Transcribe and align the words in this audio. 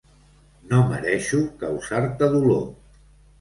No 0.71 0.79
mereixo 0.91 1.41
causar-te 1.65 2.31
dolor. 2.37 2.65